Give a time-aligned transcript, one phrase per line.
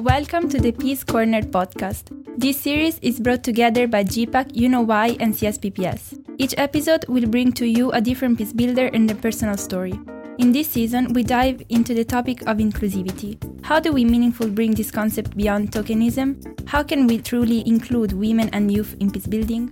[0.00, 2.08] Welcome to the Peace Corner podcast.
[2.38, 6.24] This series is brought together by GPAC, UNOY, and CSPPS.
[6.38, 9.92] Each episode will bring to you a different peace builder and a personal story.
[10.38, 13.36] In this season, we dive into the topic of inclusivity.
[13.62, 16.66] How do we meaningfully bring this concept beyond tokenism?
[16.66, 19.70] How can we truly include women and youth in peace building?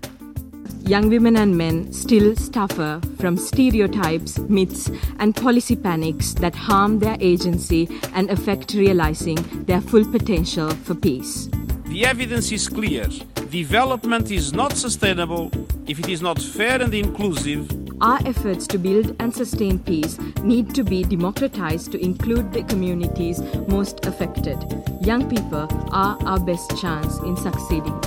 [0.83, 7.17] Young women and men still suffer from stereotypes, myths, and policy panics that harm their
[7.21, 11.49] agency and affect realizing their full potential for peace.
[11.87, 13.07] The evidence is clear.
[13.51, 15.51] Development is not sustainable
[15.87, 17.71] if it is not fair and inclusive.
[18.01, 23.41] Our efforts to build and sustain peace need to be democratized to include the communities
[23.67, 24.57] most affected.
[25.01, 27.99] Young people are our best chance in succeeding.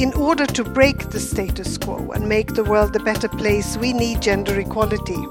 [0.00, 3.92] In order to break the status quo and make the world a better place, we
[3.92, 5.26] need gender equality.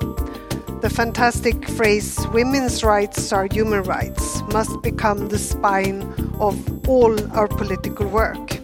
[0.82, 6.04] The fantastic phrase, women's rights are human rights, must become the spine
[6.40, 8.60] of all our political work.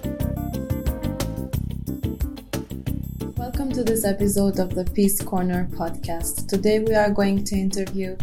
[3.35, 6.47] Welcome to this episode of the Peace Corner podcast.
[6.47, 8.15] Today we are going to interview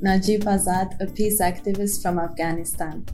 [0.00, 3.04] Najeeb Azad, a peace activist from Afghanistan.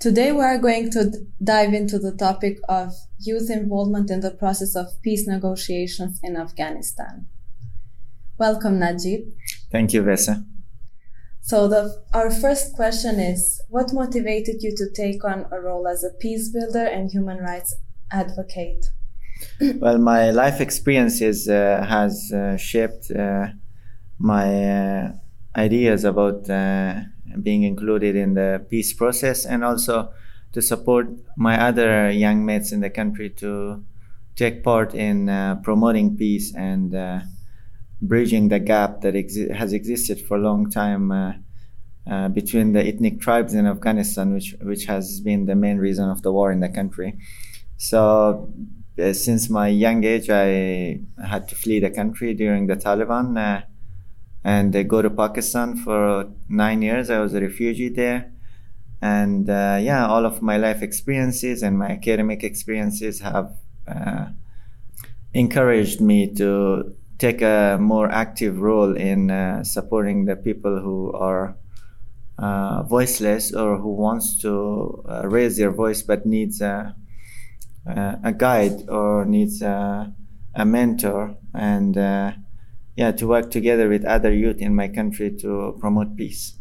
[0.00, 1.10] Today we are going to
[1.42, 7.26] dive into the topic of youth involvement in the process of peace negotiations in Afghanistan.
[8.38, 9.32] Welcome, Najeeb.
[9.72, 10.44] Thank you, Vesa.
[11.40, 16.04] So the, our first question is, what motivated you to take on a role as
[16.04, 17.74] a peace builder and human rights
[18.12, 18.86] advocate?
[19.80, 23.48] well, my life experiences uh, has uh, shaped uh,
[24.20, 25.12] my uh,
[25.56, 27.00] ideas about uh,
[27.42, 30.10] being included in the peace process and also
[30.52, 33.84] to support my other young mates in the country to
[34.36, 37.20] take part in uh, promoting peace and uh,
[38.00, 41.32] bridging the gap that exi- has existed for a long time uh,
[42.06, 46.22] uh between the ethnic tribes in Afghanistan, which which has been the main reason of
[46.22, 47.18] the war in the country.
[47.76, 48.52] So,
[48.98, 53.62] uh, since my young age, I had to flee the country during the Taliban uh,
[54.44, 57.10] and I go to Pakistan for nine years.
[57.10, 58.32] I was a refugee there,
[59.00, 63.52] and uh, yeah, all of my life experiences and my academic experiences have
[63.86, 64.26] uh,
[65.34, 71.56] encouraged me to take a more active role in uh, supporting the people who are
[72.38, 76.94] uh, voiceless or who wants to uh, raise their voice but needs a,
[77.86, 80.12] a guide or needs a,
[80.54, 82.30] a mentor and uh,
[82.98, 86.54] yeah, to work together with other youth in my country to promote peace.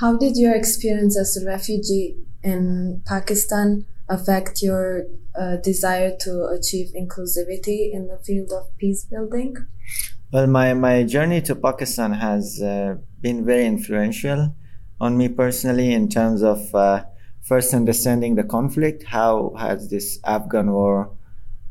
[0.00, 5.04] How did your experience as a refugee in Pakistan affect your
[5.38, 9.54] uh, desire to achieve inclusivity in the field of peace building?
[10.32, 14.56] Well, my, my journey to Pakistan has uh, been very influential
[14.98, 17.04] on me personally in terms of uh,
[17.42, 19.04] first understanding the conflict.
[19.04, 21.10] How has this Afghan war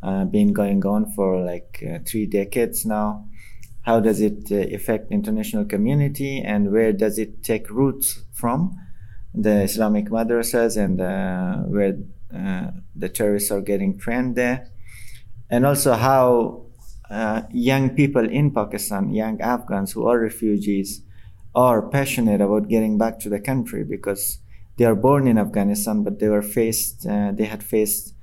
[0.03, 3.25] uh, been going on for like uh, three decades now?
[3.83, 8.77] How does it uh, affect international community and where does it take roots from?
[9.33, 11.97] The islamic madrasas and uh, where
[12.33, 14.69] uh, the terrorists are getting trained there.
[15.49, 16.63] And also how
[17.09, 21.01] uh, young people in pakistan young afghans who are refugees
[21.53, 24.39] are passionate about getting back to the country because
[24.77, 28.15] they are born in afghanistan but they were faced uh, they had faced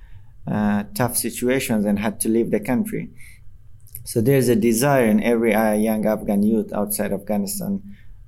[0.50, 3.10] uh, tough situations and had to leave the country
[4.04, 7.82] so there's a desire in every uh, young Afghan youth outside Afghanistan.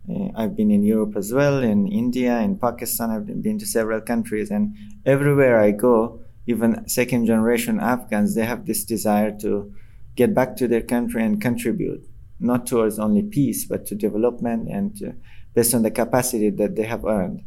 [0.09, 3.11] Uh, I've been in Europe as well, in India, in Pakistan.
[3.11, 8.67] I've been to several countries, and everywhere I go, even second generation Afghans, they have
[8.67, 9.73] this desire to
[10.17, 12.05] get back to their country and contribute,
[12.41, 15.15] not towards only peace, but to development and to,
[15.55, 17.45] based on the capacity that they have earned.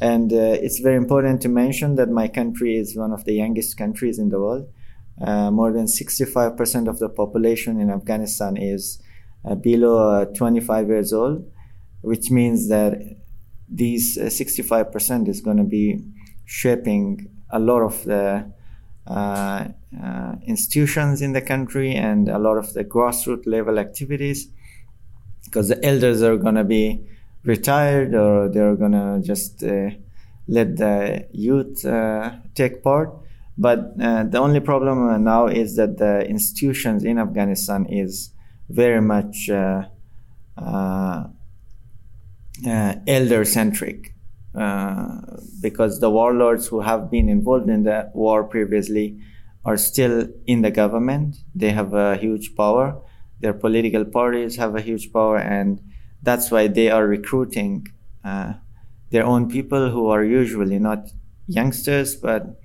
[0.00, 3.76] And uh, it's very important to mention that my country is one of the youngest
[3.76, 4.68] countries in the world.
[5.20, 9.00] Uh, more than 65% of the population in Afghanistan is
[9.44, 11.50] uh, below uh, 25 years old,
[12.00, 12.98] which means that
[13.68, 16.02] these 65% is going to be
[16.44, 18.50] shaping a lot of the
[19.06, 19.68] uh,
[20.02, 24.48] uh, institutions in the country and a lot of the grassroots level activities
[25.44, 27.04] because the elders are going to be
[27.44, 29.90] retired or they're going to just uh,
[30.48, 31.84] let the youth
[32.54, 33.12] take part
[33.62, 38.34] but uh, the only problem uh, now is that the institutions in Afghanistan is
[38.68, 39.84] very much uh,
[40.56, 41.24] uh,
[42.66, 44.14] uh elder centric
[44.56, 45.20] uh,
[45.60, 49.16] because the warlords who have been involved in the war previously
[49.64, 51.36] are still in the government.
[51.54, 53.00] They have a huge power.
[53.40, 55.80] Their political parties have a huge power, and
[56.20, 57.86] that's why they are recruiting
[59.12, 61.10] their own people who are usually not
[61.46, 62.58] youngsters, but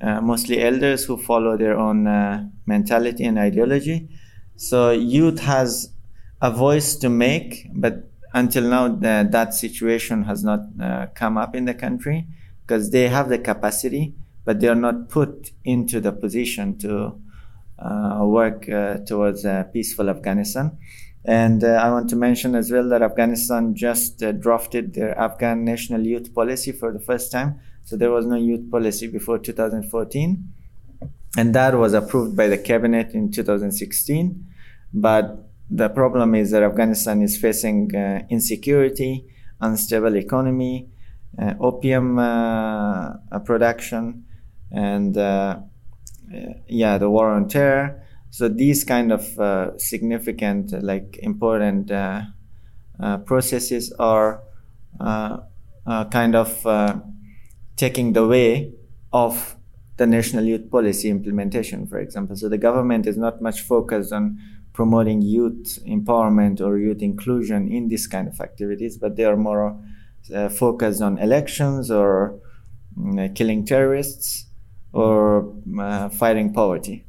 [0.00, 4.08] uh, mostly elders who follow their own uh, mentality and ideology.
[4.56, 5.92] So youth has
[6.40, 11.54] a voice to make, but until now the, that situation has not uh, come up
[11.54, 12.26] in the country
[12.62, 14.14] because they have the capacity,
[14.44, 17.18] but they are not put into the position to
[17.78, 20.76] uh, work uh, towards a peaceful Afghanistan.
[21.24, 26.06] And uh, I want to mention as well that Afghanistan just drafted their Afghan national
[26.06, 27.60] youth policy for the first time.
[27.86, 30.52] So there was no youth policy before 2014.
[31.38, 34.44] And that was approved by the cabinet in 2016.
[34.92, 39.26] But the problem is that Afghanistan is facing uh, insecurity,
[39.60, 40.88] unstable economy,
[41.38, 44.24] uh, opium uh, production,
[44.72, 45.60] and uh,
[46.66, 48.02] yeah, the war on terror.
[48.30, 52.22] So these kind of uh, significant, like important uh,
[53.24, 54.42] processes are
[54.98, 56.66] kind of
[57.76, 58.72] taking the way
[59.12, 59.56] of
[59.96, 62.36] the national youth policy implementation, for example.
[62.36, 64.38] So the government is not much focused on
[64.72, 69.78] promoting youth empowerment or youth inclusion in this kind of activities, but they are more
[70.34, 72.38] uh, focused on elections or
[73.18, 74.46] uh, killing terrorists
[74.92, 77.06] or uh, fighting poverty.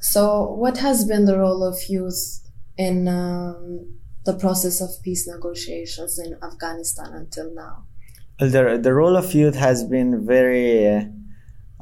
[0.00, 6.18] So, what has been the role of youth in um, the process of peace negotiations
[6.18, 7.84] in Afghanistan until now?
[8.46, 11.08] The, the role of youth has been very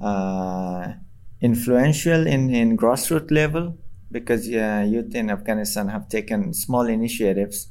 [0.00, 0.92] uh,
[1.40, 3.76] influential in, in grassroots level
[4.10, 7.68] because uh, youth in Afghanistan have taken small initiatives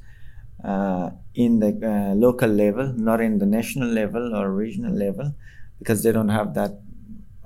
[0.64, 5.34] uh, in the uh, local level, not in the national level or regional level,
[5.80, 6.80] because they don't have that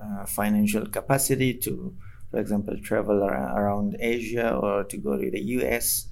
[0.01, 1.95] uh, financial capacity to,
[2.31, 6.07] for example, travel ar- around Asia or to go to the US.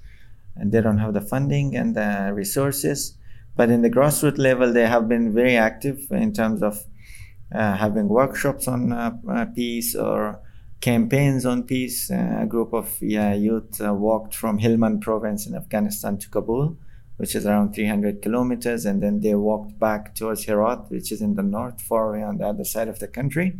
[0.56, 3.17] And they don't have the funding and the resources.
[3.58, 6.84] But in the grassroots level, they have been very active in terms of
[7.52, 10.40] uh, having workshops on uh, uh, peace or
[10.80, 12.08] campaigns on peace.
[12.08, 16.76] a group of youth walked from Helmand province in Afghanistan to Kabul,
[17.16, 21.34] which is around 300 kilometers, and then they walked back towards Herat, which is in
[21.34, 23.58] the north, far away on the other side of the country.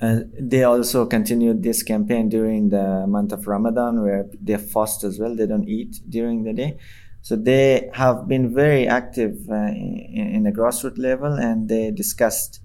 [0.00, 5.18] Uh, they also continued this campaign during the month of Ramadan, where they fast as
[5.18, 5.36] well.
[5.36, 6.78] They don't eat during the day.
[7.24, 12.60] So they have been very active uh, in, in, the grassroots level, and they discussed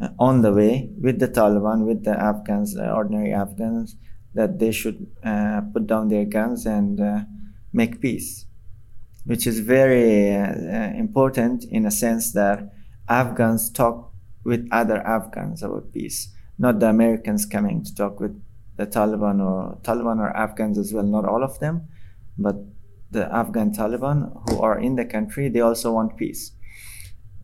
[0.00, 3.96] uh, on the way with the Taliban, with the Afghans, uh, ordinary Afghans,
[4.32, 7.22] that they should uh, put down their guns and uh,
[7.72, 8.46] make peace,
[9.24, 12.72] which is very uh, important in a sense that
[13.08, 14.12] Afghans talk
[14.44, 18.40] with other Afghans about peace, not the Americans coming to talk with
[18.76, 21.88] the Taliban or Taliban or Afghans as well, not all of them,
[22.38, 22.54] but
[23.10, 26.52] the Afghan Taliban who are in the country, they also want peace.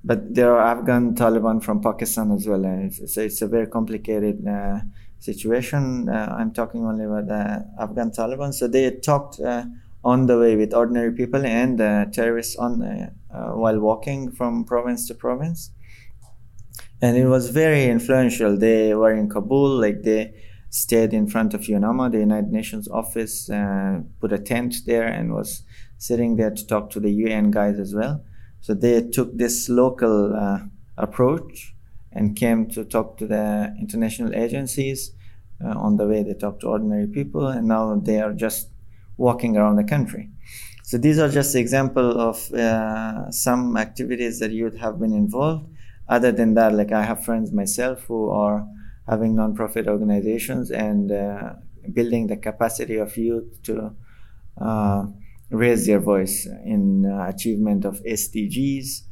[0.05, 2.65] But there are Afghan Taliban from Pakistan as well.
[2.65, 4.81] And it's, it's a very complicated uh,
[5.21, 6.09] situation.
[6.09, 8.53] Uh, I'm talking only about the Afghan Taliban.
[8.53, 9.65] So they talked uh,
[10.05, 11.79] on the way with ordinary people and
[12.13, 13.11] terrorists on uh,
[13.53, 15.71] while walking from province to province.
[17.01, 18.57] And it was very influential.
[18.57, 20.35] They were in Kabul, like they
[20.73, 25.35] stayed in front of UNAMA, the United Nations office, uh, put a tent there and
[25.35, 25.65] was
[25.99, 28.25] sitting there to talk to the UN guys as well.
[28.63, 30.61] So they took this local uh,
[30.97, 31.75] approach
[32.11, 35.13] and came to talk to the international agencies.
[35.63, 38.71] Uh, on the way, they talked to ordinary people, and now they are just
[39.19, 40.31] walking around the country.
[40.85, 45.69] So these are just example of uh, some activities that youth have been involved.
[46.09, 48.67] Other than that, like I have friends myself who are
[49.09, 51.55] having nonprofit organizations and uh,
[51.93, 53.95] building the capacity of youth to
[54.61, 55.07] uh,
[55.51, 59.03] raise their voice in uh, achievement of SDGs.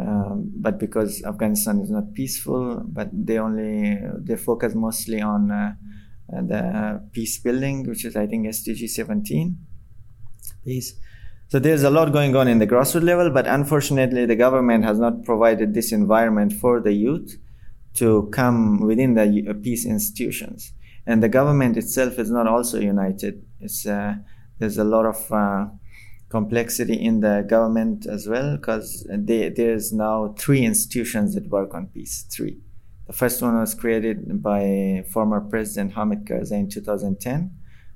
[0.00, 5.74] Um, but because Afghanistan is not peaceful, but they only they focus mostly on uh,
[6.28, 9.58] the peace building, which is I think SDG 17.
[10.64, 10.94] Peace.
[11.48, 14.98] So there's a lot going on in the grassroots level, but unfortunately, the government has
[14.98, 17.36] not provided this environment for the youth
[17.94, 20.72] to come within the uh, peace institutions.
[21.06, 23.44] And the government itself is not also united.
[23.60, 24.14] It's, uh,
[24.58, 25.66] there's a lot of uh,
[26.28, 32.24] complexity in the government as well because there's now three institutions that work on peace.
[32.30, 32.58] Three.
[33.08, 37.50] The first one was created by former President Hamid Karzai in 2010,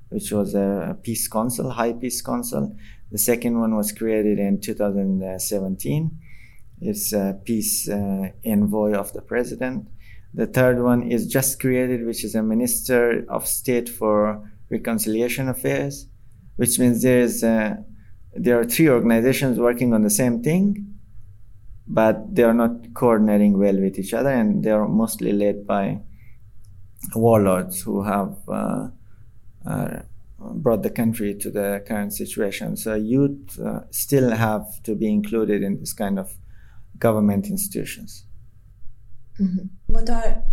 [0.09, 2.75] which was a peace council, high peace council.
[3.09, 6.11] The second one was created in 2017
[6.81, 9.87] is a peace uh, envoy of the president.
[10.33, 16.07] The third one is just created, which is a minister of state for reconciliation affairs,
[16.57, 17.77] which means there is uh,
[18.33, 20.95] there are three organizations working on the same thing,
[21.87, 26.01] but they are not coordinating well with each other, and they are mostly led by
[27.15, 28.87] warlords who have uh,
[29.65, 29.99] uh,
[30.37, 32.75] brought the country to the current situation.
[32.75, 36.35] So youth uh, still have to be included in this kind of
[36.99, 38.25] government institutions.
[39.39, 39.67] Mm-hmm.
[39.87, 40.43] What are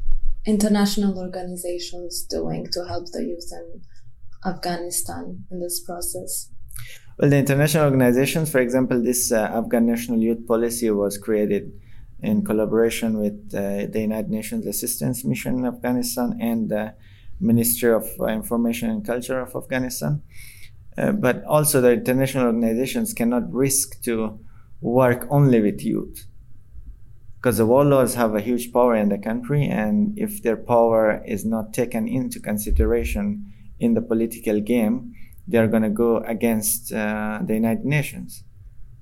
[0.46, 3.82] international organizations doing to help the youth in
[4.44, 6.50] Afghanistan in this process?
[7.18, 11.72] Well, the international organizations, for example, this uh, Afghan National Youth Policy was created
[12.20, 16.94] in collaboration with uh, the United Nations Assistance Mission in Afghanistan and the
[17.40, 20.22] Ministry of Information and Culture of Afghanistan.
[20.96, 24.38] Uh, but also, the international organizations cannot risk to
[24.80, 26.26] work only with youth
[27.44, 31.44] because the warlords have a huge power in the country, and if their power is
[31.44, 35.14] not taken into consideration in the political game,
[35.46, 38.44] they are going to go against uh, the United Nations.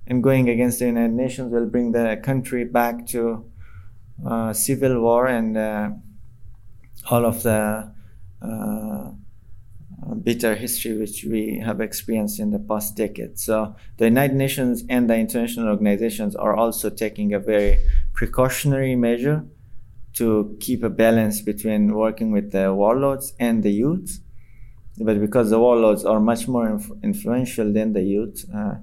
[0.08, 3.48] And going against the United Nations will bring the country back to
[4.26, 5.90] uh, civil war and uh,
[7.12, 7.92] all of the
[8.42, 9.10] uh,
[10.24, 13.38] bitter history which we have experienced in the past decade.
[13.38, 17.78] So the United Nations and the international organizations are also taking a very
[18.12, 19.44] precautionary measure
[20.14, 24.20] to keep a balance between working with the warlords and the youth.
[24.98, 28.74] But because the warlords are much more inf- influential than the youth, uh,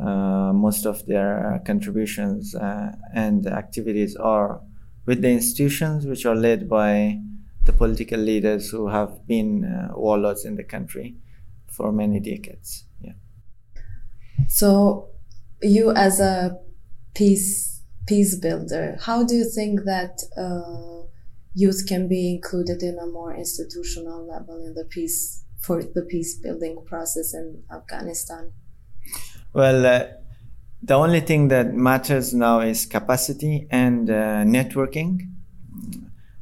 [0.00, 4.60] uh, most of their uh, contributions uh, and activities are
[5.04, 7.18] with the institutions which are led by
[7.64, 11.16] the political leaders who have been uh, warlords in the country
[11.66, 12.84] for many decades.
[13.00, 13.12] Yeah.
[14.48, 15.08] So,
[15.62, 16.58] you as a
[17.14, 17.75] peace
[18.06, 21.06] peace builder, how do you think that uh,
[21.54, 26.38] youth can be included in a more institutional level in the peace for the peace
[26.38, 28.52] building process in Afghanistan?
[29.52, 29.86] Well.
[29.86, 30.06] Uh,
[30.82, 35.22] the only thing that matters now is capacity and uh, networking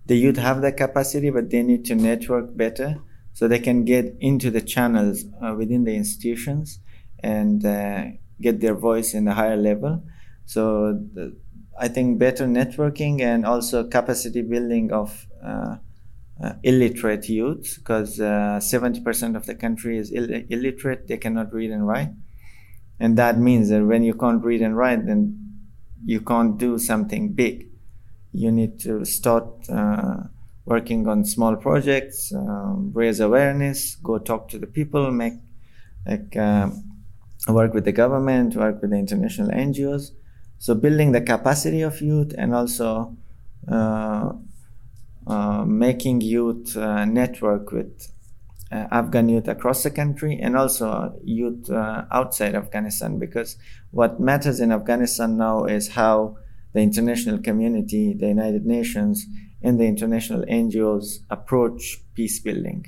[0.07, 3.01] the youth have the capacity, but they need to network better
[3.33, 6.81] so they can get into the channels uh, within the institutions
[7.21, 8.05] and uh,
[8.41, 10.05] get their voice in a higher level.
[10.45, 11.37] So the,
[11.79, 15.77] I think better networking and also capacity building of uh,
[16.43, 21.71] uh illiterate youth, because 70% uh, of the country is Ill- illiterate, they cannot read
[21.71, 22.11] and write.
[23.01, 25.21] And that means that when you can't read and write, then
[26.05, 27.69] you can't do something big
[28.35, 30.17] you need to start uh,
[30.65, 35.35] working on small projects, um, raise awareness, go talk to the people, make
[36.05, 36.69] like uh,
[37.49, 40.11] work with the government, work with the international NGOs.
[40.65, 43.15] So building the capacity of youth and also
[43.71, 44.33] uh,
[45.27, 48.09] uh making youth uh, network with
[48.71, 53.59] Afghan youth across the country and also youth outside Afghanistan because
[53.91, 56.39] what matters in Afghanistan now is how
[56.73, 59.27] the international community, the United Nations,
[59.63, 62.87] and the international NGOs approach peace building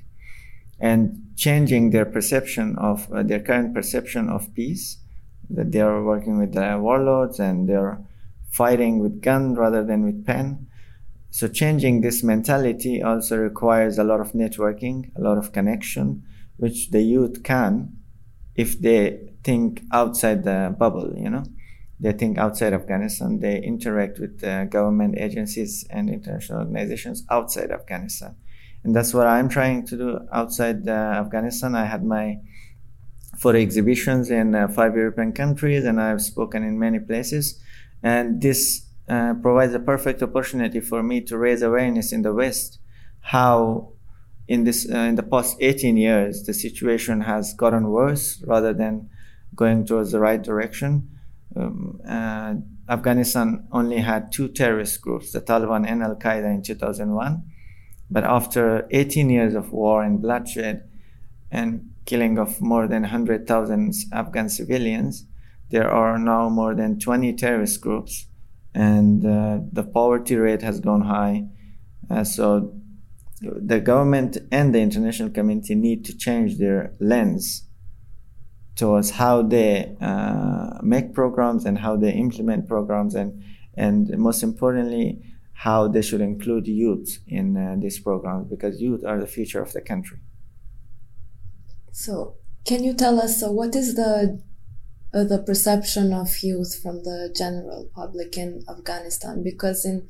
[0.81, 0.99] and
[1.37, 4.97] changing their perception of uh, their current perception of peace
[5.51, 7.99] that they are working with the warlords and they're
[8.51, 10.67] fighting with gun rather than with pen
[11.31, 16.23] so changing this mentality also requires a lot of networking a lot of connection
[16.57, 17.97] which the youth can
[18.55, 21.45] if they think outside the bubble you know
[21.99, 23.41] they think outside Afghanistan.
[23.41, 28.37] They interact with uh, government agencies and international organizations outside Afghanistan.
[28.85, 31.75] And that's what I'm trying to do outside uh, Afghanistan.
[31.75, 32.39] I had my
[33.39, 37.61] photo exhibitions in uh, five European countries and I've spoken in many places.
[38.03, 42.79] And this uh, provides a perfect opportunity for me to raise awareness in the West
[43.21, 43.93] how
[44.47, 49.11] in this uh, in the past 18 years the situation has gotten worse rather than
[49.55, 51.09] going towards the right direction
[51.57, 52.55] um, uh,
[52.89, 57.43] Afghanistan only had two terrorist groups, the Taliban and Al Qaeda, in 2001.
[58.11, 60.89] But after 18 years of war and bloodshed
[61.51, 65.27] and killing of more than 100,000 Afghan civilians,
[65.71, 68.27] there are now more than 20 terrorist groups,
[68.75, 71.49] and uh, the poverty rate has gone high.
[72.09, 72.73] Uh, so
[73.41, 77.65] the government and the international community need to change their lens
[78.77, 83.43] towards how they uh, make programs and how they implement programs and
[83.75, 85.23] and most importantly
[85.53, 89.73] how they should include youth in uh, these programs because youth are the future of
[89.73, 90.19] the country
[92.05, 92.35] so
[92.65, 94.41] can you tell us so what is the
[95.15, 100.07] uh, the perception of youth from the general public in afghanistan because in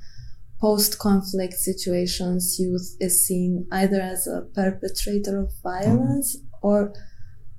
[0.61, 6.67] post-conflict situations youth is seen either as a perpetrator of violence mm-hmm.
[6.69, 6.93] or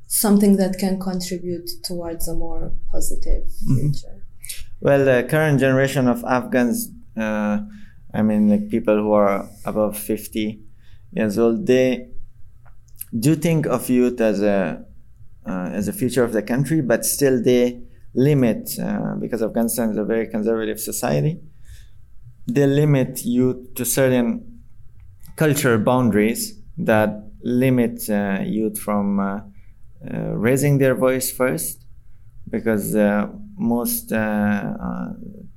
[0.08, 3.92] something that can contribute towards a more positive mm-hmm.
[3.92, 4.26] future?
[4.80, 7.60] Well, the current generation of Afghans, uh,
[8.14, 10.62] I mean, like people who are above 50
[11.12, 12.10] years old, they
[13.18, 14.86] do think of youth as a
[15.46, 17.82] uh, as a future of the country, but still they
[18.14, 21.40] limit uh, because Afghanistan is a very conservative society.
[22.48, 24.62] They limit youth to certain
[25.36, 29.40] cultural boundaries that limit uh, youth from uh,
[30.12, 31.86] uh, raising their voice first,
[32.50, 34.10] because uh, most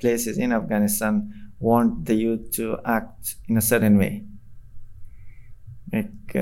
[0.01, 4.25] places in Afghanistan want the youth to act in a certain way.
[5.93, 6.35] Like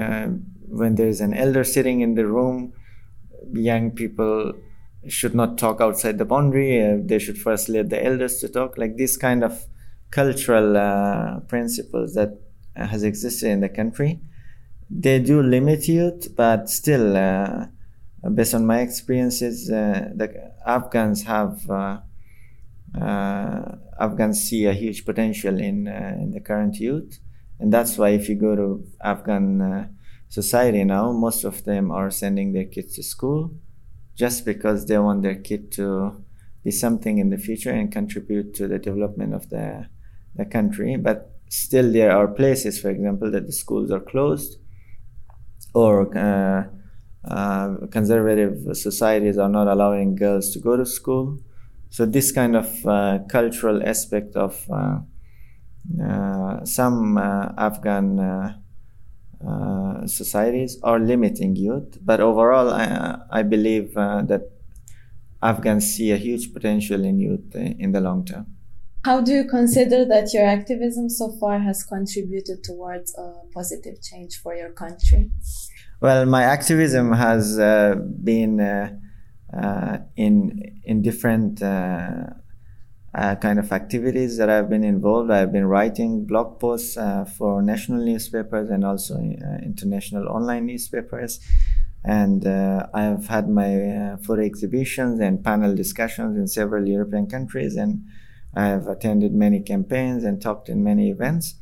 [0.71, 2.73] when there's an elder sitting in the room,
[3.53, 4.55] young people
[5.07, 6.83] should not talk outside the boundary.
[6.83, 8.77] Uh, they should first let the elders to talk.
[8.77, 9.67] Like this kind of
[10.11, 12.41] cultural uh, principles that
[12.77, 14.21] uh, has existed in the country,
[14.91, 17.67] they do limit youth, but still, uh,
[18.35, 21.69] based on my experiences, uh, the Afghans have.
[21.71, 21.99] Uh,
[24.01, 27.19] Afghans see a huge potential in in the current youth,
[27.61, 29.91] and that's why if you go to Afghan
[30.29, 33.55] society now, most of them are sending their kids to school
[34.15, 36.25] just because they want their kid to
[36.65, 39.89] be something in the future and contribute to the development of the,
[40.35, 40.97] the country.
[40.97, 44.59] But still, there are places, for example, that the schools are closed
[45.75, 46.65] or uh,
[47.25, 51.39] uh, conservative societies are not allowing girls to go to school.
[51.91, 54.99] So, this kind of uh, cultural aspect of uh,
[56.03, 58.19] uh, some uh, Afghan
[59.47, 61.99] uh, societies are limiting youth.
[62.03, 64.51] But overall, I, I believe uh, that
[65.43, 68.47] Afghans see a huge potential in youth in the long term.
[69.05, 74.41] How do you consider that your activism so far has contributed towards a positive change
[74.43, 75.31] for your country?
[76.01, 78.91] Well, my activism has uh, been uh,
[79.57, 81.63] uh, in in different
[83.15, 85.31] uh, kind of activities that I've been involved.
[85.31, 91.41] I've been writing blog posts uh, for national newspapers and also uh, international online newspapers.
[92.05, 97.77] And uh, I've had my uh, photo exhibitions and panel discussions in several European countries,
[97.77, 98.07] and
[98.55, 101.55] I've attended many campaigns and talked in many events.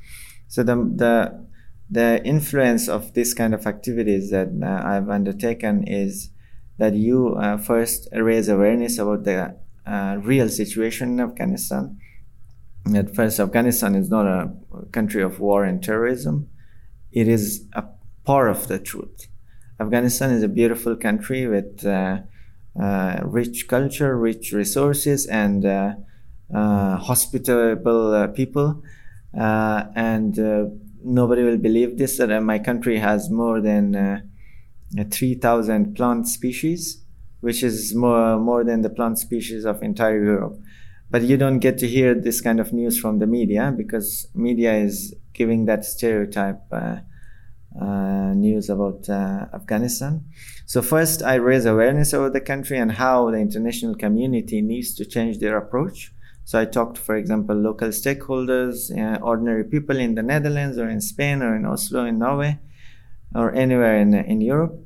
[0.47, 1.47] So the the
[1.89, 6.31] the influence of this kind of activities that uh, I've undertaken is
[6.79, 9.51] that you first raise awareness about the uh,
[10.23, 11.99] real situation in Afghanistan.
[12.95, 14.53] At first, Afghanistan is not a
[14.93, 16.49] country of war and terrorism.
[17.11, 17.85] It is a
[18.25, 19.27] part of the truth.
[19.81, 22.19] Afghanistan is a beautiful country with uh,
[22.81, 25.95] uh, rich culture, rich resources, and uh,
[26.55, 28.83] uh, hospitable uh, people.
[29.33, 30.39] and
[31.03, 34.23] nobody will believe this that my country has more than
[35.11, 37.06] 3,000 plant species
[37.41, 40.59] which is more more than the plant species of entire Europe.
[41.11, 44.75] But you don't get to hear this kind of news from the media because media
[44.75, 46.97] is giving that stereotype uh,
[47.81, 50.25] uh, news about uh, Afghanistan.
[50.65, 55.05] So first, I raise awareness about the country and how the international community needs to
[55.05, 56.13] change their approach.
[56.45, 61.01] So I talked, for example, local stakeholders, uh, ordinary people in the Netherlands or in
[61.01, 62.59] Spain or in Oslo in Norway
[63.35, 64.81] or anywhere in, in Europe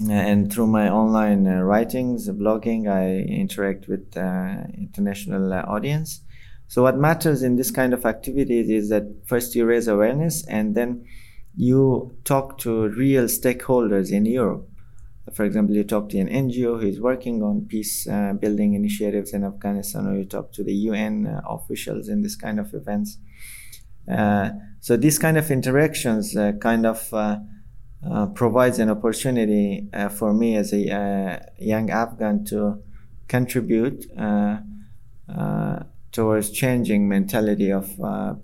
[0.00, 6.20] and through my online uh, writings, blogging, I interact with uh, international uh, audience.
[6.68, 10.74] So what matters in this kind of activities is that first you raise awareness and
[10.74, 11.06] then
[11.56, 14.68] you talk to real stakeholders in Europe.
[15.32, 19.32] For example, you talk to an NGO who is working on peace uh, building initiatives
[19.32, 23.18] in Afghanistan, or you talk to the UN uh, officials in this kind of events.
[24.10, 27.12] Uh, so these kind of interactions kind of
[28.10, 32.80] uh, provides an opportunity uh, for me as a uh, young Afghan to
[33.26, 34.58] contribute uh,
[35.28, 35.80] uh,
[36.12, 37.88] towards changing mentality of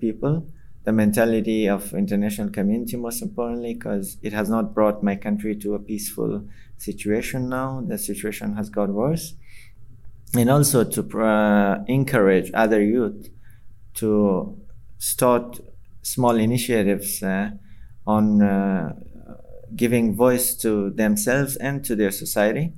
[0.00, 0.46] people,
[0.84, 5.74] the mentality of international community most importantly, because it has not brought my country to
[5.74, 6.44] a peaceful
[6.76, 7.82] situation now.
[7.86, 9.34] The situation has got worse.
[10.34, 13.28] And also to encourage other youth
[13.94, 14.58] to
[14.98, 15.60] start
[16.02, 17.22] small initiatives
[18.06, 18.42] on
[19.76, 22.72] giving voice to themselves and to their society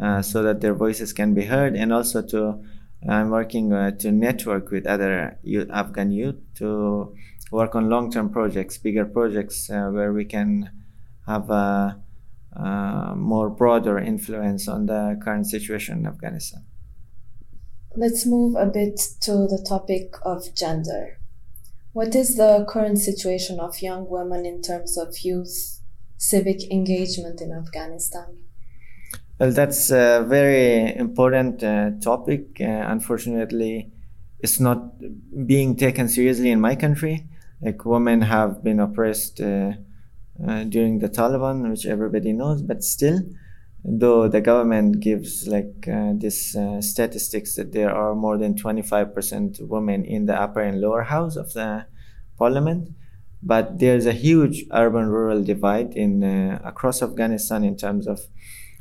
[0.00, 2.60] uh, so that their voices can be heard and also to
[3.08, 7.14] I'm working uh, to network with other youth, Afghan youth to
[7.50, 10.70] work on long-term projects, bigger projects uh, where we can
[11.26, 12.00] have a,
[12.52, 16.64] a, more broader influence on the current situation in Afghanistan.
[17.94, 21.18] Let's move a bit to the topic of gender.
[21.92, 25.80] What is the current situation of young women in terms of youth
[26.30, 28.26] civic engagement in Afghanistan?
[29.38, 32.60] Well, that's a very important uh, topic.
[32.60, 33.90] Uh, unfortunately,
[34.40, 34.78] it's not
[35.46, 37.26] being taken seriously in my country.
[37.60, 39.72] Like women have been oppressed uh,
[40.46, 43.20] uh during the Taliban, which everybody knows, but still,
[43.84, 49.60] though the government gives like uh, this uh, statistics that there are more than 25%
[49.68, 51.86] women in the upper and lower house of the
[52.38, 52.90] parliament,
[53.44, 58.20] but there's a huge urban-rural divide in uh, across Afghanistan in terms of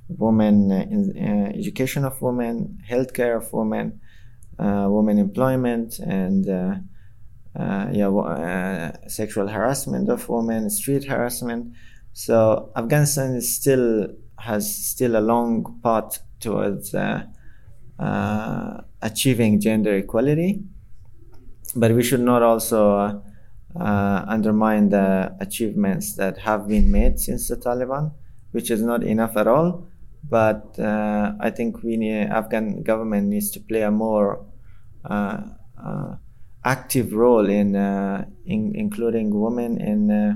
[0.08, 4.00] women uh, in uh, education of women, healthcare of women,
[4.60, 6.76] uh, women employment, and uh,
[7.60, 11.74] uh yeah, sexual harassment of women, street harassment.
[12.14, 14.08] So Afghanistan is still
[14.40, 16.96] has still a long path towards
[19.02, 20.64] achieving gender equality,
[21.76, 23.24] but we should not also
[23.76, 28.12] uh, undermine the achievements that have been made since the Taliban,
[28.52, 29.88] which is not enough at all.
[30.30, 34.46] But uh, I think we need, Afghan government needs to play a more
[35.06, 35.42] uh,
[35.84, 36.16] uh,
[36.64, 40.36] active role in, uh, in, including women in uh,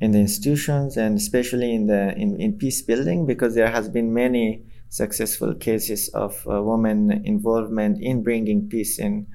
[0.00, 4.14] in the institutions and especially in the in, in peace building because there has been
[4.14, 9.26] many successful cases of women involvement in bringing peace in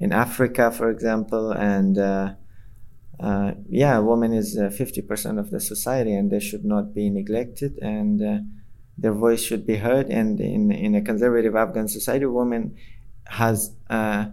[0.00, 1.96] in Africa, for example, and
[3.68, 8.46] yeah, women is 50% of the society and they should not be neglected and
[8.98, 10.10] their voice should be heard.
[10.10, 12.76] And in, in a conservative Afghan society, women
[13.26, 14.28] has a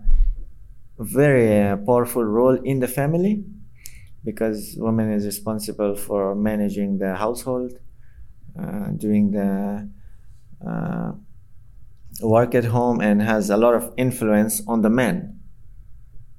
[0.97, 3.43] very uh, powerful role in the family
[4.23, 7.73] because woman is responsible for managing the household,
[8.60, 9.88] uh, doing the
[10.67, 11.12] uh,
[12.21, 15.34] work at home, and has a lot of influence on the men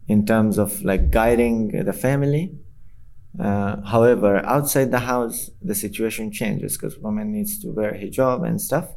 [0.08, 2.52] in terms of like guiding the family
[3.38, 8.60] uh, however, outside the house, the situation changes because woman needs to wear hijab and
[8.60, 8.88] stuff.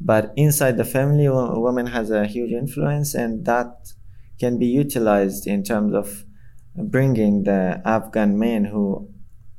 [0.00, 3.92] But inside the family, woman has a huge influence, and that
[4.38, 6.24] can be utilized in terms of
[6.74, 9.08] bringing the Afghan men who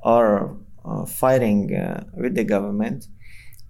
[0.04, 0.56] are
[0.86, 3.08] uh, fighting uh, with the government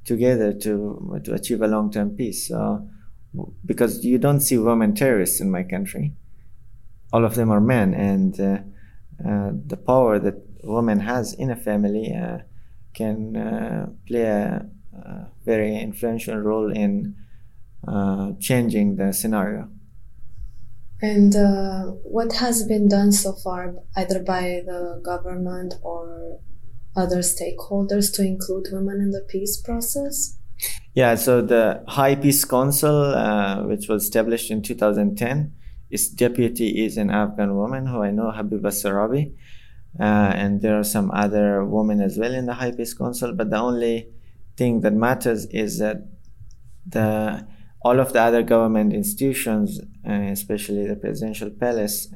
[0.04, 2.52] together to to achieve a long-term peace.
[3.66, 6.14] Because you don't see women terrorists in my country,
[7.12, 8.60] all of them are men, and uh,
[9.28, 12.40] uh the power that woman has in a family uh,
[12.94, 17.16] can uh, play a, a, very influential role in
[17.88, 19.70] uh, changing the scenario.
[21.02, 26.40] And uh, what has been done so far, either by the government or
[26.96, 30.38] other stakeholders, to include women in the peace process?
[30.96, 35.54] Yeah, so the High Peace Council, uh, which was established in 2010,
[35.90, 39.34] its deputy is an Afghan woman who I know, Habiba Sarabi
[40.00, 40.04] uh,
[40.36, 43.34] and there are some other women as well in the High Peace Council.
[43.34, 44.10] But the only
[44.56, 45.98] thing that matters is that
[46.86, 47.48] the
[47.82, 52.14] all of the other government institutions, uh, especially the presidential palace,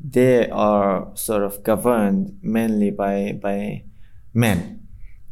[0.00, 3.84] they are sort of governed mainly by by
[4.32, 4.86] men,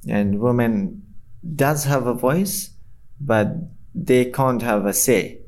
[0.08, 1.02] and women
[1.54, 2.70] does have a voice,
[3.20, 3.48] but
[3.94, 5.40] they can't have a say.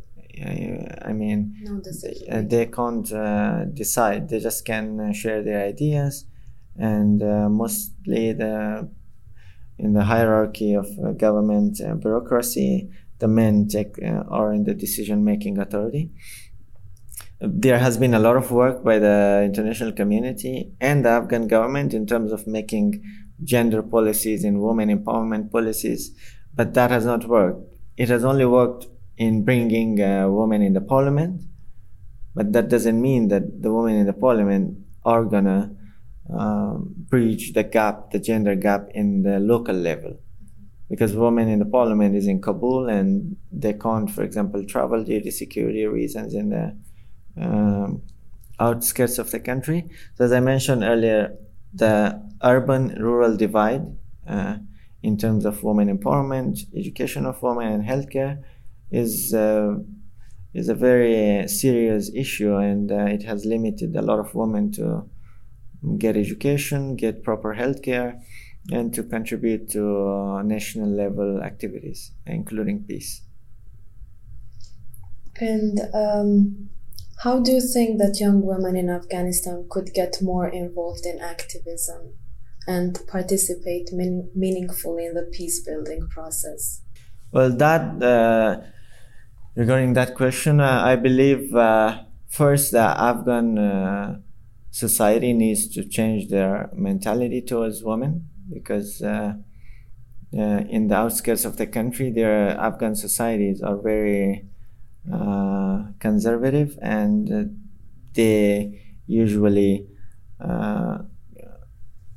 [0.45, 4.29] I mean, no they, they can't uh, decide.
[4.29, 6.25] They just can uh, share their ideas
[6.79, 8.89] and uh, mostly the
[9.79, 14.75] in the hierarchy of uh, government uh, bureaucracy, the men take, uh, are in the
[14.75, 16.11] decision-making authority.
[17.41, 21.95] There has been a lot of work by the international community and the Afghan government
[21.95, 23.05] in terms of making
[23.45, 26.11] gender policies and women empowerment policies,
[26.53, 27.73] but that has not worked.
[27.97, 31.43] It has only worked in bringing uh, women in the parliament,
[32.35, 35.75] but that doesn't mean that the women in the parliament are gonna
[36.31, 40.21] um, bridge the gap, the gender gap in the local level.
[40.89, 45.21] Because women in the parliament is in Kabul and they can't, for example, travel due
[45.21, 46.77] to security reasons in the
[47.37, 48.03] um,
[48.59, 49.85] outskirts of the country.
[50.15, 51.37] So, as I mentioned earlier,
[51.75, 53.83] the urban rural divide
[54.27, 54.59] uh,
[55.03, 58.43] in terms of women empowerment, education of women, and healthcare
[58.91, 59.35] is.
[59.35, 59.77] Uh,
[60.55, 65.09] is a very serious issue and uh, it has limited a lot of women to
[65.99, 68.21] get education, get proper health care,
[68.73, 73.23] and to contribute to uh, national level activities, including peace.
[75.41, 76.71] And um,
[77.23, 82.15] how do you think that young women in Afghanistan could get more involved in activism
[82.67, 86.83] and participate mean- meaningfully in the peace building process?
[87.31, 88.61] Well, that uh,
[89.59, 94.21] regarding that question, uh, I believe uh, first the Afghan uh,
[94.71, 99.35] society needs to change their mentality towards women because uh,
[100.33, 104.47] uh, in the outskirts of the country, their Afghan societies are very
[105.13, 107.45] uh, conservative and uh,
[108.15, 109.89] they usually
[110.41, 110.99] uh,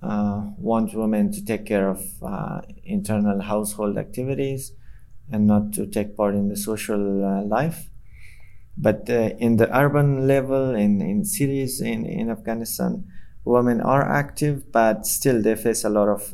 [0.03, 4.73] uh, want women to take care of uh, internal household activities
[5.31, 6.99] and not to take part in the social
[7.47, 7.89] life.
[8.77, 13.05] But in the urban level, in, in cities in, in Afghanistan,
[13.43, 16.33] women are active, but still they face a lot of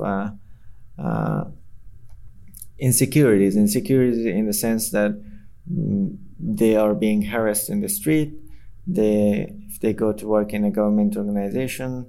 [2.80, 3.56] insecurities.
[3.56, 5.12] Insecurities in the sense that
[5.72, 8.34] mm, they are being harassed in the street.
[8.86, 12.08] They, if they go to work in a government organization,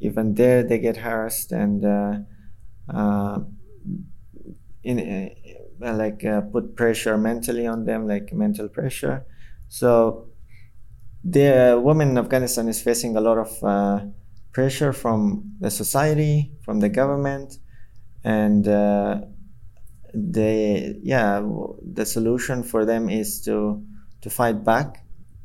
[0.00, 2.18] even there they get harassed and uh,
[2.92, 3.40] uh,
[4.82, 5.30] in
[5.84, 9.24] uh, like uh, put pressure mentally on them, like mental pressure.
[9.68, 10.28] So
[11.24, 14.06] the woman in Afghanistan is facing a lot of uh,
[14.52, 17.58] pressure from the society, from the government,
[18.24, 19.20] and uh,
[20.14, 21.42] they yeah
[21.82, 23.82] the solution for them is to
[24.20, 25.04] to fight back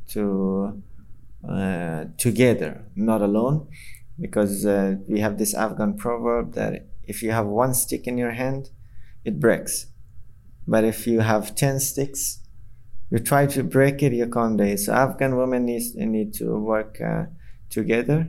[0.09, 0.81] to
[1.47, 3.67] uh, together not alone
[4.19, 8.31] because uh, we have this afghan proverb that if you have one stick in your
[8.31, 8.69] hand
[9.23, 9.87] it breaks
[10.67, 12.39] but if you have 10 sticks
[13.09, 14.79] you try to break it you can't do it.
[14.79, 17.25] So afghan women need, need to work uh,
[17.69, 18.27] together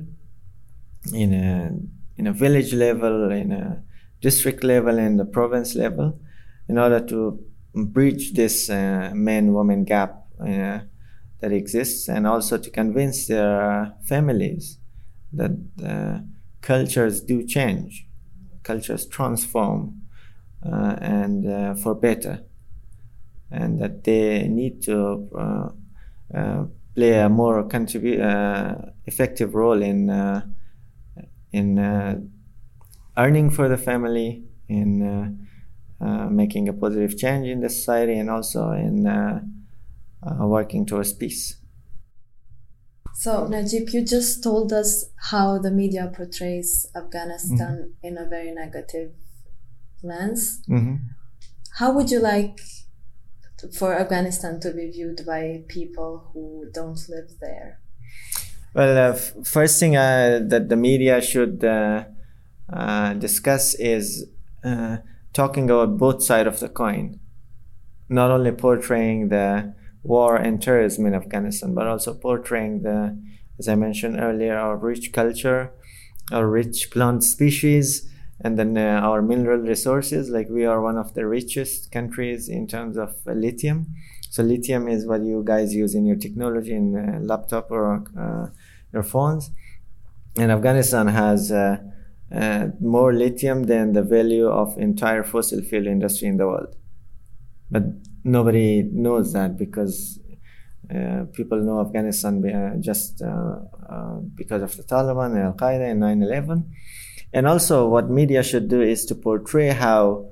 [1.12, 1.72] in a
[2.16, 3.82] in a village level in a
[4.20, 6.18] district level and the province level
[6.68, 7.40] in order to
[7.74, 10.80] bridge this uh, man woman gap uh,
[11.40, 14.78] that exists and also to convince their families
[15.32, 15.52] that
[15.84, 16.18] uh,
[16.60, 18.06] cultures do change,
[18.62, 20.07] cultures transform uh,
[20.62, 22.40] and uh, for better,
[23.50, 25.72] and that they need to
[26.34, 30.10] uh, play a more contribu- effective role in
[31.52, 32.30] in
[33.16, 35.38] earning for the family in
[36.00, 39.40] uh, making a positive change in the society and also in uh,
[40.22, 41.56] uh, working towards peace.
[43.14, 48.06] So, Najeeb, you just told us how the media portrays Afghanistan mm-hmm.
[48.06, 49.10] in a very negative
[50.02, 50.62] lens.
[50.68, 50.96] Mm-hmm.
[51.78, 52.60] How would you like
[53.72, 57.80] for Afghanistan to be viewed by people who don't live there?
[58.74, 62.04] Well, uh, f- first thing uh, that the media should uh,
[63.14, 64.26] discuss is
[65.32, 67.20] talking about both sides of the coin,
[68.08, 73.18] not only portraying the war and terrorism in Afghanistan, but also portraying the,
[73.58, 75.72] as I mentioned earlier, our rich culture,
[76.32, 78.07] our rich plant species,
[78.40, 80.30] and then uh, our mineral resources.
[80.30, 83.94] Like we are one of the richest countries in terms of uh, lithium.
[84.30, 88.50] So lithium is what you guys use in your technology, in uh, laptop or uh,
[88.92, 89.50] your phones.
[90.36, 91.78] And Afghanistan has uh,
[92.32, 96.76] uh, more lithium than the value of entire fossil fuel industry in the world.
[97.70, 97.84] But
[98.22, 100.20] nobody knows that because
[101.34, 103.18] people know Afghanistan just
[104.34, 106.70] because of the Taliban and Al Qaeda and 9 11.
[107.32, 110.30] And also, what media should do is to portray how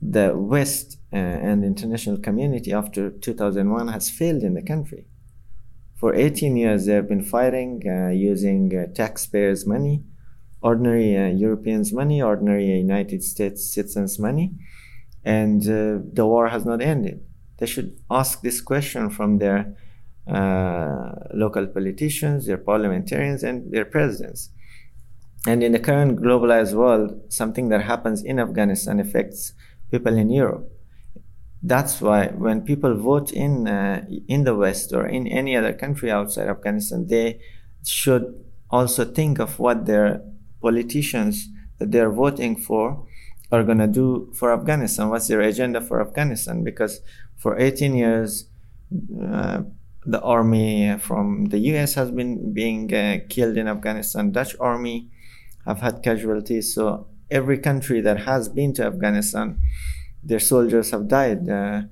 [0.00, 5.06] the West uh, and international community after 2001 has failed in the country.
[5.94, 10.02] For 18 years, they have been fighting using taxpayers' money
[10.62, 14.52] ordinary uh, Europeans' money, ordinary United States citizens' money,
[15.24, 17.20] and uh, the war has not ended.
[17.58, 19.76] They should ask this question from their
[20.26, 24.50] uh, local politicians, their parliamentarians, and their presidents.
[25.46, 29.54] And in the current globalized world, something that happens in Afghanistan affects
[29.90, 30.70] people in Europe.
[31.62, 36.10] That's why when people vote in uh, in the West or in any other country
[36.10, 37.40] outside Afghanistan, they
[37.84, 38.24] should
[38.70, 40.22] also think of what their
[40.60, 43.06] politicians that they're voting for
[43.52, 45.10] are going to do for Afghanistan?
[45.10, 46.64] What's their agenda for Afghanistan?
[46.64, 47.00] Because
[47.36, 48.48] for 18 years,
[49.22, 49.62] uh,
[50.06, 54.32] the army from the US has been being uh, killed in Afghanistan.
[54.32, 55.10] Dutch army
[55.66, 56.74] have had casualties.
[56.74, 59.60] So every country that has been to Afghanistan,
[60.22, 61.82] their soldiers have died uh,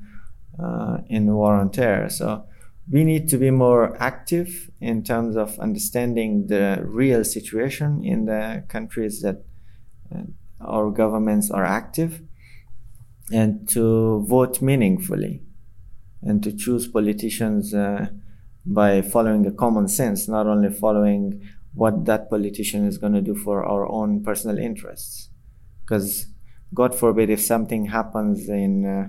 [0.58, 2.08] uh in war on terror.
[2.08, 2.44] So
[2.90, 8.64] we need to be more active in terms of understanding the real situation in the
[8.68, 9.44] countries that
[10.14, 10.22] uh,
[10.60, 12.20] our governments are active
[13.32, 15.42] and to vote meaningfully
[16.22, 18.08] and to choose politicians uh,
[18.66, 21.40] by following a common sense, not only following
[21.74, 25.30] what that politician is going to do for our own personal interests.
[25.82, 26.26] Because,
[26.74, 29.08] God forbid, if something happens in uh,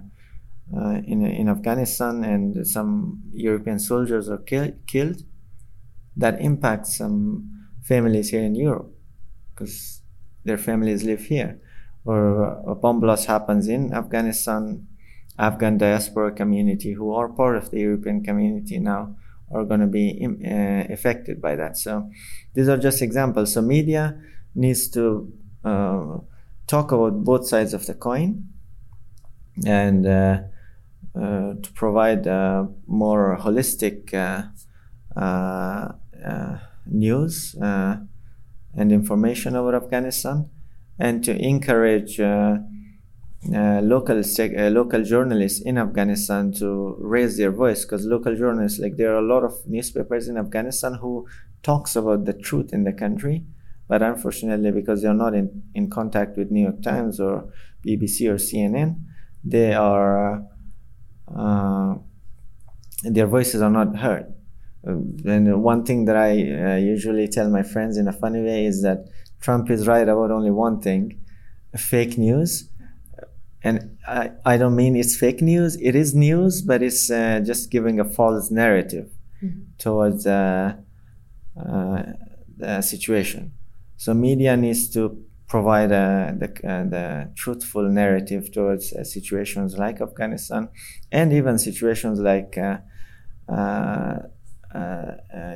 [0.75, 5.23] uh, in, in Afghanistan and some European soldiers are kill, killed,
[6.15, 8.93] that impacts some families here in Europe
[9.53, 10.01] because
[10.45, 11.59] their families live here.
[12.03, 14.87] or a bomb blast happens in Afghanistan,
[15.37, 19.15] Afghan diaspora community who are part of the European community now
[19.53, 21.77] are going to be uh, affected by that.
[21.77, 22.09] So
[22.53, 23.53] these are just examples.
[23.53, 24.19] So media
[24.55, 25.31] needs to
[25.63, 26.17] uh,
[26.67, 28.47] talk about both sides of the coin
[29.65, 30.39] and uh,
[31.13, 35.91] uh to provide uh, more holistic uh,
[36.85, 40.49] news and information about Afghanistan
[40.97, 42.19] and to encourage
[43.49, 48.97] uh, local uh, local journalists in Afghanistan to raise their voice because local journalists like
[48.97, 51.27] there are a lot of newspapers in Afghanistan who
[51.63, 53.43] talks about the truth in the country
[53.87, 57.51] but unfortunately because they're not in, in contact with New York Times or
[57.85, 58.99] BBC or CNN
[59.43, 60.45] they are
[61.35, 61.95] uh,
[63.03, 64.33] their voices are not heard.
[64.83, 68.81] And one thing that I uh, usually tell my friends in a funny way is
[68.81, 69.05] that
[69.39, 71.19] Trump is right about only one thing
[71.77, 72.69] fake news
[73.63, 77.69] and I, I don't mean it's fake news it is news but it's uh, just
[77.69, 79.09] giving a false narrative
[79.41, 79.61] mm-hmm.
[79.77, 80.75] towards uh,
[81.57, 82.03] uh,
[82.57, 83.53] the situation
[83.97, 90.01] so media needs to provide uh, the, uh, the truthful narrative towards uh, situations like
[90.01, 90.69] afghanistan
[91.11, 92.57] and even situations like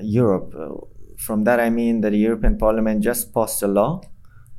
[0.01, 0.53] europe
[1.17, 4.01] from that i mean that the european parliament just passed a law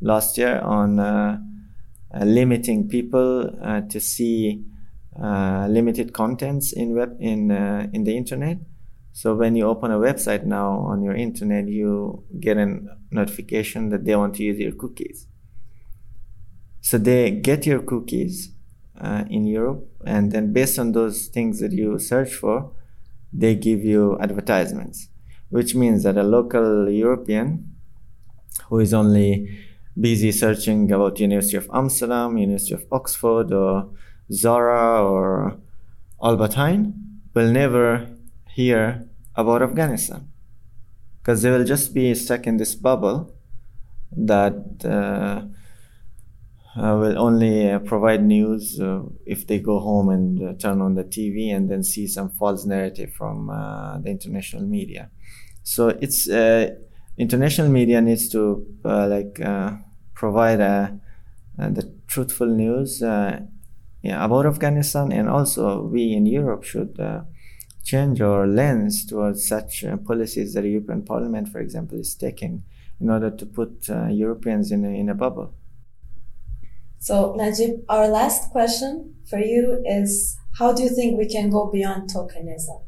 [0.01, 1.39] last year on uh,
[2.25, 4.65] limiting people uh, to see
[5.21, 7.51] uh, limited contents in web in
[7.93, 8.59] in the internet.
[9.13, 14.05] So when you open a website now on your internet, you get a notification that
[14.05, 15.27] they want to use your cookies.
[16.83, 18.53] So they get your cookies
[19.01, 22.73] uh, in Europe, and then based on those things that you search for,
[23.33, 25.09] they give you advertisements,
[25.49, 27.75] which means that a local European
[28.69, 29.49] who is only
[29.99, 33.91] busy searching about University of Amsterdam, University of Oxford, or
[34.31, 35.59] Zara or
[36.23, 36.93] Albert Heijn
[37.35, 38.09] will never
[38.49, 40.29] hear about Afghanistan
[41.19, 43.35] because they will just be stuck in this bubble
[44.13, 44.55] that
[44.85, 45.43] uh,
[46.81, 50.95] uh, will only uh, provide news uh, if they go home and uh, turn on
[50.95, 55.11] the TV and then see some false narrative from uh, the international media.
[55.63, 56.29] So it's
[57.19, 59.41] international media needs to like
[60.17, 60.89] provide uh,
[61.59, 63.41] uh, the truthful news uh,
[64.03, 66.99] yeah, about Afghanistan, and also we in Europe should
[67.85, 72.65] change our lens towards such policies that the European Parliament, for example, is taking
[73.01, 75.55] in order to put Europeans in a, in a bubble.
[76.99, 81.71] So, Najeeb, our last question for you is how do you think we can go
[81.71, 82.86] beyond tokenism?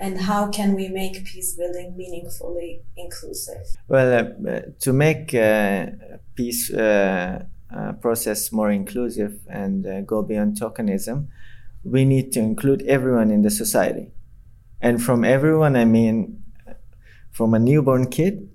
[0.00, 3.66] And how can we make peace building meaningfully inclusive?
[3.88, 5.86] Well, uh, to make uh,
[6.34, 11.26] peace uh, uh process more inclusive and uh, go beyond tokenism,
[11.84, 14.10] we need to include everyone in the society.
[14.80, 16.42] And from everyone, I mean
[17.32, 18.48] from a newborn kid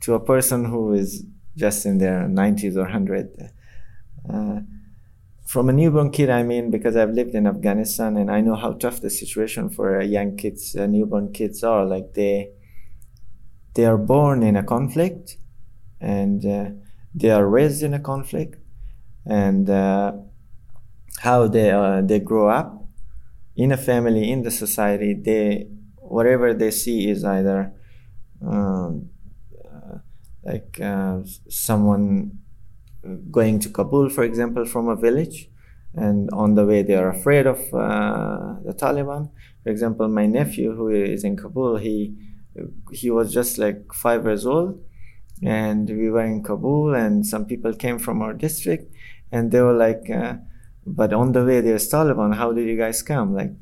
[0.00, 1.24] to a person who is
[1.56, 3.50] just in their 90s or 100
[5.50, 8.74] from a newborn kid, I mean, because I've lived in Afghanistan and I know how
[8.74, 11.84] tough the situation for uh, young kids, uh, newborn kids are.
[11.84, 12.52] Like they,
[13.74, 15.38] they are born in a conflict,
[16.00, 16.66] and uh,
[17.16, 18.58] they are raised in a conflict,
[19.26, 20.12] and uh,
[21.18, 22.84] how they uh, they grow up
[23.56, 25.14] in a family in the society.
[25.14, 27.72] They whatever they see is either
[28.40, 29.10] um,
[29.64, 29.98] uh,
[30.44, 30.80] like
[31.48, 32.39] someone
[33.30, 35.48] going to Kabul, for example, from a village,
[35.94, 39.30] and on the way they are afraid of uh, the Taliban.
[39.62, 42.16] For example, my nephew who is in Kabul, he
[42.92, 44.82] he was just like five years old,
[45.42, 48.92] and we were in Kabul, and some people came from our district,
[49.32, 50.34] and they were like, uh,
[50.86, 52.34] "But on the way there's Taliban.
[52.34, 53.52] How did you guys come?" Like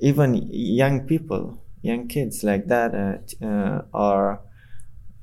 [0.00, 4.40] even young people, young kids like that uh, uh are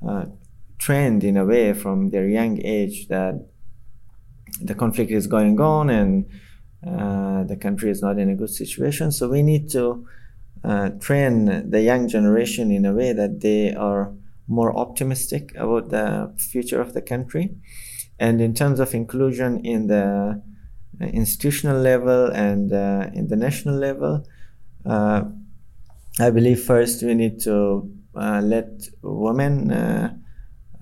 [0.06, 0.26] uh,
[0.78, 3.46] trained in a way from their young age that
[4.60, 6.26] the conflict is going on and
[6.86, 9.10] uh, the country is not in a good situation.
[9.10, 10.06] So we need to
[10.64, 14.12] uh, train the young generation in a way that they are
[14.48, 17.54] more optimistic about the future of the country.
[18.18, 20.42] And in terms of inclusion in the
[21.00, 24.26] institutional level and uh, in the national level,
[24.84, 25.24] uh,
[26.18, 30.25] I believe first we need to uh, let women uh, uh, uh,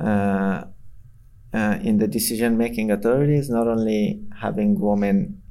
[0.04, 5.42] in the decision making authorities, not only having women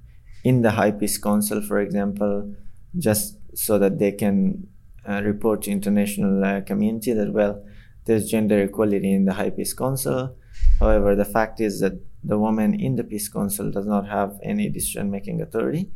[0.43, 2.53] in the High Peace Council, for example,
[2.97, 4.67] just so that they can
[5.07, 7.63] uh, report to international uh, community that well,
[8.05, 10.35] there's gender equality in the High Peace Council.
[10.79, 11.93] However, the fact is that
[12.23, 15.91] the woman in the Peace Council does not have any decision making authority.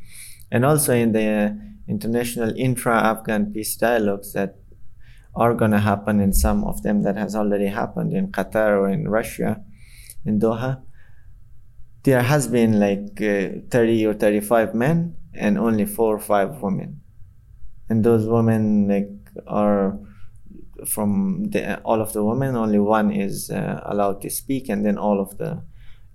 [0.51, 4.57] And also in the international intra Afghan peace dialogues that
[5.37, 8.89] are going to happen, and some of them that has already happened in Qatar or
[8.89, 9.63] in Russia,
[10.25, 10.81] in Doha,
[12.03, 17.01] there has been like uh, 30 or 35 men and only four or five women.
[17.89, 19.09] And those women like
[19.45, 19.99] are
[20.85, 24.97] from the, all of the women, only one is uh, allowed to speak, and then
[24.97, 25.63] all of the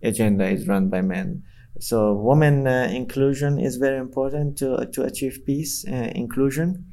[0.02, 1.42] agenda is run by men.
[1.80, 6.91] So, women uh, inclusion is very important to to achieve peace uh, inclusion,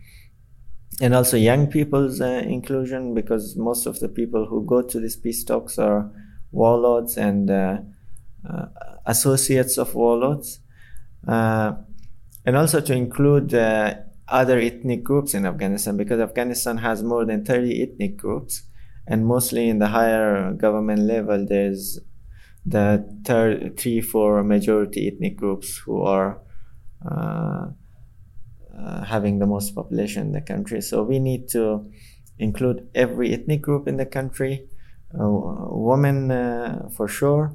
[1.01, 5.15] and also young people's uh, inclusion because most of the people who go to these
[5.15, 6.11] peace talks are
[6.51, 7.77] warlords and uh,
[8.49, 8.65] uh,
[9.05, 10.59] associates of warlords,
[11.27, 13.53] and also to include
[14.27, 18.63] other ethnic groups in Afghanistan because Afghanistan has more than 30 ethnic groups.
[19.07, 21.99] And mostly in the higher government level there's
[22.63, 26.41] the third, three four majority ethnic groups who are
[28.79, 30.81] uh, having the most population in the country.
[30.81, 31.91] So we need to
[32.37, 34.67] include every ethnic group in the country
[35.13, 37.51] uh, women uh, for sure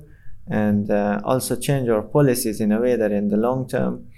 [0.48, 4.08] and uh, also change our policies in a way that in the long term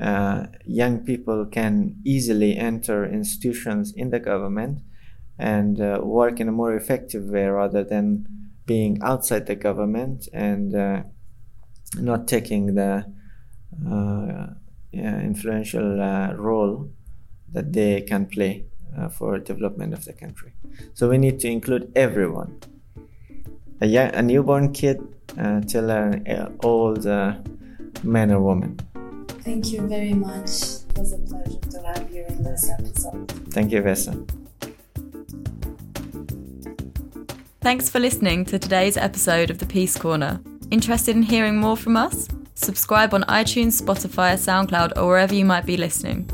[0.00, 4.82] uh, young people can easily enter institutions in the government
[5.38, 8.26] and work in a more effective way rather than
[8.66, 10.72] being outside the government and
[11.98, 13.06] not taking the
[14.98, 16.90] influential uh, role
[17.52, 18.66] that they can play
[18.96, 20.54] uh, for development of the country.
[20.94, 22.60] So we need to include everyone,
[23.80, 25.00] a, young, a newborn kid
[25.68, 28.78] till an old man or woman.
[29.40, 30.50] Thank you very much.
[30.90, 33.30] It was a pleasure to have you in this episode.
[33.50, 34.28] Thank you, Vesa.
[37.60, 40.40] Thanks for listening to today's episode of the Peace Corner.
[40.70, 42.28] Interested in hearing more from us?
[42.58, 46.26] Subscribe on iTunes, Spotify, SoundCloud, or wherever you might be listening.